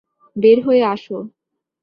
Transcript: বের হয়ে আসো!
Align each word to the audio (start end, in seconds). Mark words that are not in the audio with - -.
বের 0.35 0.57
হয়ে 0.65 0.83
আসো! 0.93 1.17